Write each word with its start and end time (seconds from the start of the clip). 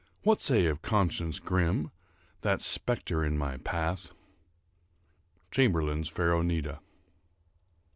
what 0.23 0.41
say 0.41 0.65
of 0.65 0.81
CONSCIENCE 0.81 1.39
grim, 1.41 1.91
That 2.41 2.63
spectre 2.63 3.23
in 3.23 3.37
my 3.37 3.57
path? 3.57 4.09
—_Chamberlayne's 5.51 6.09
Pharronida. 6.09 6.79